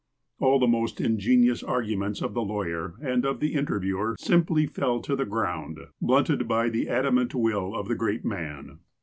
All 0.39 0.57
the 0.57 0.65
most 0.65 0.99
ingenious 0.99 1.61
arguments 1.61 2.23
of 2.23 2.33
the 2.33 2.41
lawyer 2.41 2.95
and 3.03 3.23
of 3.23 3.39
the 3.39 3.53
interviewer 3.53 4.15
simply 4.19 4.65
fell 4.65 4.99
to 4.99 5.15
the 5.15 5.27
ground, 5.27 5.77
blunted 6.01 6.47
by 6.47 6.69
the 6.69 6.89
adamant 6.89 7.35
will 7.35 7.75
of 7.75 7.87
the 7.87 7.93
great 7.93 8.25
man. 8.25 8.79